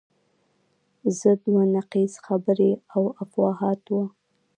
ضد 1.19 1.41
و 1.53 1.55
نقیض 1.75 2.13
خبرې 2.25 2.71
او 2.95 3.03
افواهات 3.23 3.81
وو. 3.93 4.03